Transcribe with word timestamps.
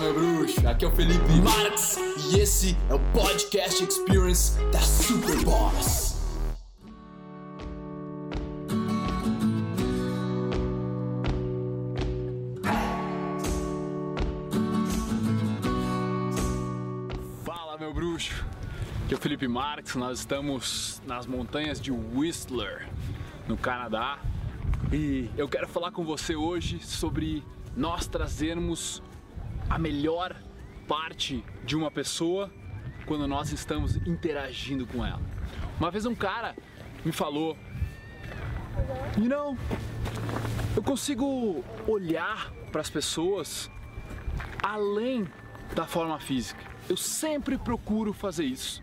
meu 0.00 0.14
bruxo, 0.14 0.66
aqui 0.66 0.84
é 0.86 0.88
o 0.88 0.90
Felipe 0.92 1.32
Marx 1.42 1.98
e 2.32 2.38
esse 2.38 2.74
é 2.88 2.94
o 2.94 2.98
Podcast 3.12 3.84
Experience 3.84 4.58
da 4.72 4.80
Super 4.80 5.44
Boss. 5.44 6.16
Fala, 17.44 17.76
meu 17.78 17.92
bruxo. 17.92 18.42
Aqui 19.04 19.12
é 19.12 19.16
o 19.16 19.20
Felipe 19.20 19.46
Marx, 19.46 19.96
nós 19.96 20.20
estamos 20.20 21.02
nas 21.06 21.26
montanhas 21.26 21.78
de 21.78 21.92
Whistler, 21.92 22.88
no 23.46 23.58
Canadá, 23.58 24.18
e 24.90 25.28
eu 25.36 25.46
quero 25.46 25.68
falar 25.68 25.92
com 25.92 26.04
você 26.04 26.34
hoje 26.34 26.80
sobre 26.80 27.44
nós 27.76 28.06
trazermos 28.06 29.02
a 29.70 29.78
melhor 29.78 30.36
parte 30.88 31.44
de 31.64 31.76
uma 31.76 31.90
pessoa 31.92 32.52
quando 33.06 33.28
nós 33.28 33.52
estamos 33.52 33.96
interagindo 34.06 34.84
com 34.84 35.06
ela. 35.06 35.22
Uma 35.78 35.90
vez 35.90 36.04
um 36.04 36.14
cara 36.14 36.56
me 37.04 37.12
falou, 37.12 37.56
you 39.16 39.28
know, 39.28 39.56
eu 40.76 40.82
consigo 40.82 41.64
olhar 41.86 42.52
para 42.72 42.80
as 42.80 42.90
pessoas 42.90 43.70
além 44.60 45.26
da 45.74 45.86
forma 45.86 46.18
física. 46.18 46.60
Eu 46.88 46.96
sempre 46.96 47.56
procuro 47.56 48.12
fazer 48.12 48.44
isso. 48.44 48.82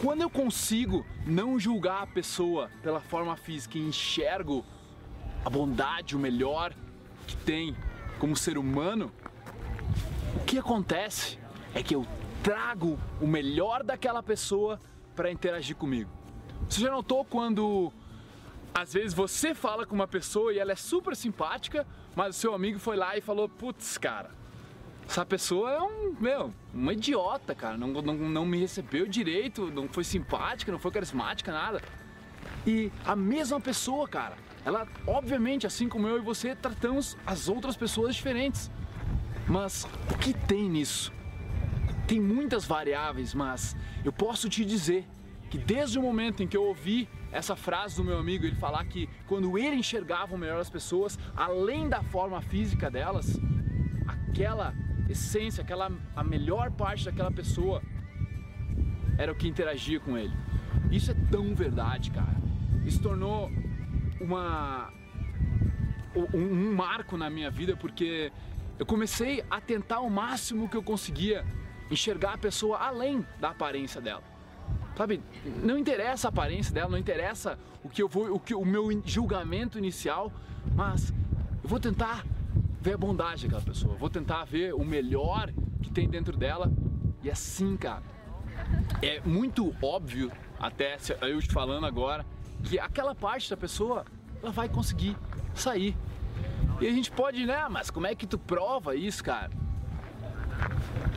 Quando 0.00 0.22
eu 0.22 0.28
consigo 0.28 1.06
não 1.24 1.58
julgar 1.58 2.02
a 2.02 2.06
pessoa 2.06 2.68
pela 2.82 3.00
forma 3.00 3.36
física 3.36 3.78
e 3.78 3.80
enxergo 3.80 4.64
a 5.44 5.48
bondade, 5.48 6.16
o 6.16 6.18
melhor 6.18 6.74
que 7.26 7.36
tem 7.36 7.74
como 8.18 8.36
ser 8.36 8.58
humano, 8.58 9.12
o 10.36 10.44
que 10.44 10.58
acontece 10.58 11.38
é 11.74 11.82
que 11.82 11.94
eu 11.94 12.06
trago 12.42 12.98
o 13.20 13.26
melhor 13.26 13.82
daquela 13.82 14.22
pessoa 14.22 14.78
para 15.14 15.30
interagir 15.30 15.74
comigo. 15.74 16.10
Você 16.68 16.82
já 16.82 16.90
notou 16.90 17.24
quando 17.24 17.90
às 18.74 18.92
vezes 18.92 19.14
você 19.14 19.54
fala 19.54 19.86
com 19.86 19.94
uma 19.94 20.06
pessoa 20.06 20.52
e 20.52 20.58
ela 20.58 20.72
é 20.72 20.76
super 20.76 21.16
simpática, 21.16 21.86
mas 22.14 22.36
o 22.36 22.38
seu 22.38 22.54
amigo 22.54 22.78
foi 22.78 22.96
lá 22.96 23.16
e 23.16 23.22
falou: 23.22 23.48
Putz, 23.48 23.96
cara, 23.96 24.30
essa 25.08 25.24
pessoa 25.24 25.70
é 25.70 25.80
um, 25.80 26.14
meu, 26.20 26.52
uma 26.72 26.92
idiota, 26.92 27.54
cara. 27.54 27.78
Não, 27.78 27.88
não, 27.88 28.14
não 28.14 28.44
me 28.44 28.58
recebeu 28.58 29.08
direito, 29.08 29.70
não 29.70 29.88
foi 29.88 30.04
simpática, 30.04 30.70
não 30.70 30.78
foi 30.78 30.90
carismática, 30.90 31.50
nada. 31.50 31.80
E 32.66 32.92
a 33.06 33.16
mesma 33.16 33.58
pessoa, 33.58 34.06
cara, 34.06 34.36
ela, 34.66 34.86
obviamente, 35.06 35.66
assim 35.66 35.88
como 35.88 36.06
eu 36.06 36.18
e 36.18 36.20
você, 36.20 36.54
tratamos 36.54 37.16
as 37.24 37.48
outras 37.48 37.76
pessoas 37.76 38.14
diferentes. 38.14 38.70
Mas 39.48 39.84
o 40.12 40.18
que 40.18 40.32
tem 40.32 40.68
nisso? 40.68 41.12
Tem 42.06 42.20
muitas 42.20 42.64
variáveis, 42.64 43.34
mas 43.34 43.76
eu 44.04 44.12
posso 44.12 44.48
te 44.48 44.64
dizer 44.64 45.06
que 45.50 45.58
desde 45.58 45.98
o 45.98 46.02
momento 46.02 46.42
em 46.42 46.46
que 46.46 46.56
eu 46.56 46.64
ouvi 46.64 47.08
essa 47.30 47.54
frase 47.54 47.96
do 47.96 48.04
meu 48.04 48.18
amigo, 48.18 48.44
ele 48.44 48.56
falar 48.56 48.84
que 48.84 49.08
quando 49.26 49.58
ele 49.58 49.76
enxergava 49.76 50.36
melhor 50.36 50.58
das 50.58 50.70
pessoas, 50.70 51.18
além 51.36 51.88
da 51.88 52.02
forma 52.02 52.40
física 52.40 52.90
delas, 52.90 53.38
aquela 54.06 54.74
essência, 55.08 55.62
aquela 55.62 55.90
a 56.14 56.24
melhor 56.24 56.70
parte 56.70 57.04
daquela 57.04 57.30
pessoa 57.30 57.82
era 59.18 59.30
o 59.30 59.34
que 59.34 59.48
interagia 59.48 60.00
com 60.00 60.16
ele. 60.16 60.32
Isso 60.90 61.10
é 61.10 61.14
tão 61.30 61.54
verdade, 61.54 62.10
cara. 62.10 62.36
Isso 62.84 63.00
tornou 63.00 63.50
uma 64.20 64.92
um, 66.14 66.38
um 66.38 66.74
marco 66.74 67.16
na 67.16 67.28
minha 67.28 67.50
vida 67.50 67.76
porque 67.76 68.32
eu 68.78 68.86
comecei 68.86 69.44
a 69.50 69.60
tentar 69.60 70.00
o 70.00 70.10
máximo 70.10 70.68
que 70.68 70.76
eu 70.76 70.82
conseguia 70.82 71.44
enxergar 71.90 72.34
a 72.34 72.38
pessoa 72.38 72.78
além 72.78 73.24
da 73.40 73.50
aparência 73.50 74.00
dela. 74.00 74.22
Sabe, 74.96 75.22
não 75.62 75.76
interessa 75.76 76.28
a 76.28 76.30
aparência 76.30 76.72
dela, 76.72 76.90
não 76.90 76.98
interessa 76.98 77.58
o 77.84 77.88
que 77.88 78.02
eu 78.02 78.08
vou, 78.08 78.34
o 78.34 78.40
que 78.40 78.54
o 78.54 78.64
meu 78.64 78.88
julgamento 79.04 79.78
inicial, 79.78 80.32
mas 80.74 81.12
eu 81.62 81.68
vou 81.68 81.78
tentar 81.78 82.24
ver 82.80 82.94
a 82.94 82.98
bondade 82.98 83.42
daquela 83.42 83.62
pessoa, 83.62 83.94
vou 83.96 84.08
tentar 84.08 84.44
ver 84.44 84.72
o 84.74 84.84
melhor 84.84 85.52
que 85.82 85.90
tem 85.90 86.08
dentro 86.08 86.36
dela. 86.36 86.72
E 87.22 87.30
assim, 87.30 87.76
cara, 87.76 88.02
é 89.02 89.20
muito 89.20 89.74
óbvio, 89.82 90.32
até 90.58 90.96
eu 91.22 91.40
te 91.40 91.52
falando 91.52 91.84
agora, 91.84 92.24
que 92.64 92.78
aquela 92.78 93.14
parte 93.14 93.50
da 93.50 93.56
pessoa 93.56 94.04
ela 94.42 94.50
vai 94.50 94.68
conseguir 94.68 95.16
sair. 95.54 95.96
E 96.80 96.86
a 96.86 96.92
gente 96.92 97.10
pode, 97.10 97.46
né? 97.46 97.66
Mas 97.70 97.90
como 97.90 98.06
é 98.06 98.14
que 98.14 98.26
tu 98.26 98.38
prova 98.38 98.94
isso, 98.94 99.24
cara? 99.24 99.50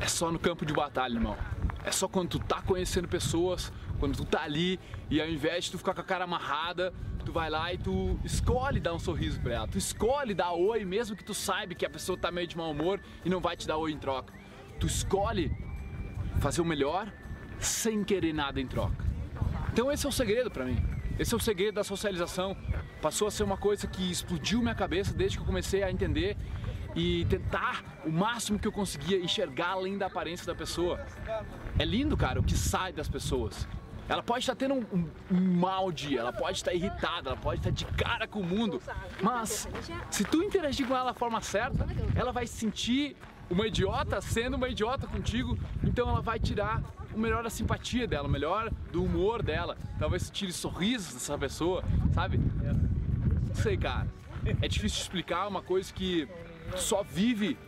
É 0.00 0.06
só 0.06 0.30
no 0.30 0.38
campo 0.38 0.64
de 0.64 0.72
batalha, 0.72 1.14
irmão. 1.14 1.36
É 1.84 1.90
só 1.90 2.06
quando 2.06 2.30
tu 2.30 2.38
tá 2.38 2.62
conhecendo 2.62 3.08
pessoas, 3.08 3.72
quando 3.98 4.16
tu 4.16 4.24
tá 4.24 4.42
ali 4.42 4.78
e 5.10 5.20
ao 5.20 5.28
invés 5.28 5.64
de 5.64 5.72
tu 5.72 5.78
ficar 5.78 5.94
com 5.94 6.00
a 6.00 6.04
cara 6.04 6.24
amarrada, 6.24 6.92
tu 7.24 7.32
vai 7.32 7.50
lá 7.50 7.72
e 7.72 7.78
tu 7.78 8.18
escolhe 8.24 8.78
dar 8.78 8.94
um 8.94 8.98
sorriso 8.98 9.40
pra 9.40 9.54
ela. 9.54 9.68
Tu 9.68 9.78
escolhe 9.78 10.32
dar 10.34 10.52
oi, 10.52 10.84
mesmo 10.84 11.16
que 11.16 11.24
tu 11.24 11.34
saiba 11.34 11.74
que 11.74 11.84
a 11.84 11.90
pessoa 11.90 12.16
tá 12.16 12.30
meio 12.30 12.46
de 12.46 12.56
mau 12.56 12.70
humor 12.70 13.00
e 13.24 13.28
não 13.28 13.40
vai 13.40 13.56
te 13.56 13.66
dar 13.66 13.76
oi 13.76 13.92
em 13.92 13.98
troca. 13.98 14.32
Tu 14.78 14.86
escolhe 14.86 15.50
fazer 16.40 16.60
o 16.60 16.64
melhor 16.64 17.12
sem 17.58 18.04
querer 18.04 18.32
nada 18.32 18.60
em 18.60 18.66
troca. 18.66 19.04
Então 19.72 19.90
esse 19.90 20.06
é 20.06 20.08
o 20.08 20.12
segredo 20.12 20.50
para 20.50 20.64
mim. 20.64 20.97
Esse 21.18 21.34
é 21.34 21.36
o 21.36 21.40
segredo 21.40 21.74
da 21.74 21.84
socialização. 21.84 22.56
Passou 23.02 23.26
a 23.26 23.30
ser 23.30 23.42
uma 23.42 23.56
coisa 23.56 23.86
que 23.88 24.08
explodiu 24.10 24.60
minha 24.60 24.74
cabeça 24.74 25.12
desde 25.12 25.36
que 25.36 25.42
eu 25.42 25.46
comecei 25.46 25.82
a 25.82 25.90
entender 25.90 26.36
e 26.94 27.24
tentar 27.26 27.82
o 28.04 28.10
máximo 28.10 28.58
que 28.58 28.68
eu 28.68 28.72
conseguia 28.72 29.18
enxergar 29.18 29.70
além 29.70 29.98
da 29.98 30.06
aparência 30.06 30.46
da 30.46 30.54
pessoa. 30.54 31.04
É 31.78 31.84
lindo, 31.84 32.16
cara, 32.16 32.38
o 32.38 32.42
que 32.42 32.56
sai 32.56 32.92
das 32.92 33.08
pessoas. 33.08 33.66
Ela 34.08 34.22
pode 34.22 34.40
estar 34.40 34.54
tendo 34.54 34.74
um, 34.74 34.86
um, 34.92 35.10
um 35.30 35.40
mau 35.58 35.92
dia, 35.92 36.20
ela 36.20 36.32
pode 36.32 36.56
estar 36.56 36.72
irritada, 36.72 37.30
ela 37.30 37.36
pode 37.36 37.60
estar 37.60 37.70
de 37.70 37.84
cara 37.84 38.26
com 38.26 38.40
o 38.40 38.44
mundo, 38.44 38.80
mas 39.22 39.68
se 40.10 40.24
tu 40.24 40.42
interagir 40.42 40.86
com 40.86 40.96
ela 40.96 41.12
da 41.12 41.14
forma 41.14 41.42
certa, 41.42 41.86
ela 42.14 42.32
vai 42.32 42.46
se 42.46 42.54
sentir 42.54 43.16
uma 43.50 43.66
idiota 43.66 44.18
sendo 44.22 44.56
uma 44.56 44.68
idiota 44.68 45.06
contigo, 45.06 45.58
então 45.84 46.08
ela 46.08 46.22
vai 46.22 46.38
tirar 46.38 46.82
o 47.18 47.20
melhor 47.20 47.42
da 47.42 47.50
simpatia 47.50 48.06
dela, 48.06 48.28
melhor 48.28 48.70
do 48.92 49.04
humor 49.04 49.42
dela. 49.42 49.76
Talvez 49.98 50.30
tire 50.30 50.52
sorrisos 50.52 51.14
dessa 51.14 51.36
pessoa, 51.36 51.84
sabe? 52.12 52.38
Não 52.38 53.54
sei, 53.54 53.76
cara. 53.76 54.08
É 54.62 54.68
difícil 54.68 55.00
explicar 55.02 55.48
uma 55.48 55.60
coisa 55.60 55.92
que 55.92 56.28
só 56.76 57.02
vive 57.02 57.58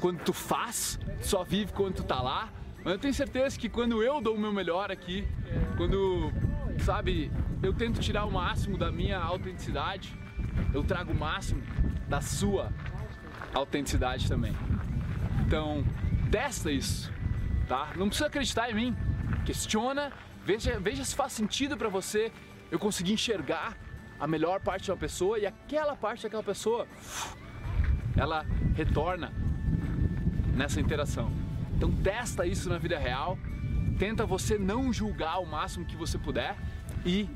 quando 0.00 0.18
tu 0.24 0.32
faz, 0.32 0.98
só 1.20 1.44
vive 1.44 1.72
quando 1.72 1.96
tu 1.96 2.04
tá 2.04 2.20
lá. 2.20 2.48
Mas 2.82 2.94
eu 2.94 2.98
tenho 2.98 3.14
certeza 3.14 3.58
que 3.58 3.68
quando 3.68 4.02
eu 4.02 4.20
dou 4.20 4.34
o 4.34 4.40
meu 4.40 4.52
melhor 4.52 4.90
aqui, 4.90 5.28
quando, 5.76 6.32
sabe, 6.78 7.30
eu 7.62 7.74
tento 7.74 8.00
tirar 8.00 8.24
o 8.24 8.32
máximo 8.32 8.78
da 8.78 8.90
minha 8.90 9.18
autenticidade, 9.18 10.18
eu 10.72 10.82
trago 10.82 11.12
o 11.12 11.14
máximo 11.14 11.62
da 12.08 12.22
sua 12.22 12.72
autenticidade 13.52 14.26
também. 14.26 14.56
Então, 15.46 15.84
testa 16.30 16.72
isso, 16.72 17.12
tá? 17.70 17.92
Não 17.96 18.08
precisa 18.08 18.26
acreditar 18.26 18.68
em 18.68 18.74
mim. 18.74 18.96
Questiona, 19.46 20.12
veja, 20.44 20.80
veja 20.80 21.04
se 21.04 21.14
faz 21.14 21.32
sentido 21.32 21.76
para 21.76 21.88
você 21.88 22.32
eu 22.68 22.80
conseguir 22.80 23.12
enxergar 23.12 23.76
a 24.18 24.26
melhor 24.26 24.58
parte 24.60 24.86
de 24.86 24.90
uma 24.90 24.96
pessoa 24.96 25.38
e 25.38 25.46
aquela 25.46 25.94
parte 25.94 26.24
daquela 26.24 26.42
pessoa 26.42 26.88
ela 28.16 28.44
retorna 28.74 29.32
nessa 30.52 30.80
interação. 30.80 31.30
Então 31.76 31.92
testa 31.92 32.44
isso 32.44 32.68
na 32.68 32.76
vida 32.76 32.98
real, 32.98 33.38
tenta 34.00 34.26
você 34.26 34.58
não 34.58 34.92
julgar 34.92 35.38
o 35.38 35.46
máximo 35.46 35.86
que 35.86 35.94
você 35.94 36.18
puder 36.18 36.56
e 37.06 37.30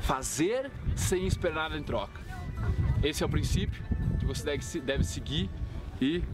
fazer 0.00 0.72
sem 0.96 1.24
esperar 1.24 1.70
nada 1.70 1.78
em 1.78 1.84
troca. 1.84 2.20
Esse 3.00 3.22
é 3.22 3.26
o 3.26 3.28
princípio 3.28 3.80
que 4.18 4.26
você 4.26 4.44
deve, 4.44 4.80
deve 4.80 5.04
seguir 5.04 5.48
e 6.00 6.24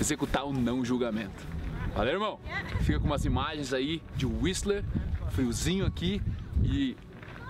executar 0.00 0.46
o 0.46 0.52
não 0.52 0.84
julgamento. 0.84 1.57
Valeu, 1.98 2.12
irmão? 2.12 2.38
Fica 2.82 3.00
com 3.00 3.06
umas 3.08 3.24
imagens 3.24 3.72
aí 3.72 4.00
de 4.14 4.24
Whistler, 4.24 4.84
friozinho 5.32 5.84
aqui 5.84 6.22
e 6.62 6.96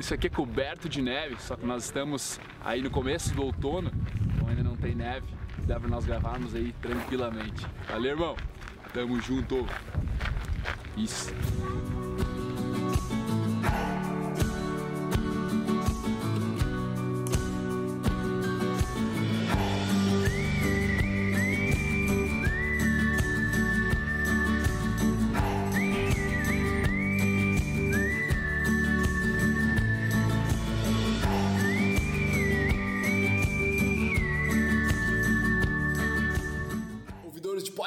isso 0.01 0.15
aqui 0.15 0.27
é 0.27 0.31
coberto 0.31 0.89
de 0.89 1.03
neve, 1.03 1.37
só 1.39 1.55
que 1.55 1.67
nós 1.67 1.85
estamos 1.85 2.41
aí 2.65 2.81
no 2.81 2.89
começo 2.89 3.35
do 3.35 3.43
outono, 3.43 3.93
então 4.35 4.49
ainda 4.49 4.63
não 4.63 4.75
tem 4.75 4.95
neve, 4.95 5.27
dá 5.67 5.79
pra 5.79 5.91
nós 5.91 6.07
gravarmos 6.07 6.55
aí 6.55 6.75
tranquilamente. 6.81 7.67
Valeu, 7.91 8.13
irmão? 8.13 8.37
Tamo 8.95 9.21
junto! 9.21 9.67
Isso! 10.97 11.31